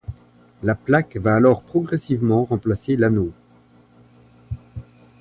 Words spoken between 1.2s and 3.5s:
alors progressivement remplacer l'anneau.